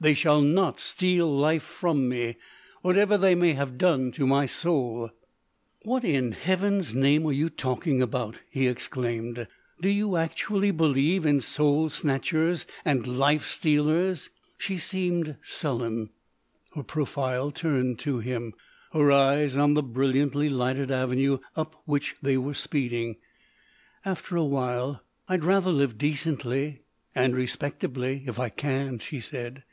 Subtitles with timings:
[0.00, 2.36] They shall not steal life from me,
[2.82, 5.10] whatever they have done to my soul——"
[5.82, 9.48] "What in heaven's name are you talking about?" he exclaimed.
[9.80, 16.10] "Do you actually believe in soul snatchers and life stealers?" She seemed sullen,
[16.76, 18.54] her profile turned to him,
[18.92, 23.16] her eyes on the brilliantly lighted avenue up which they were speeding.
[24.04, 26.82] After a while: "I'd rather live decently
[27.16, 29.64] and respectably if I can," she said.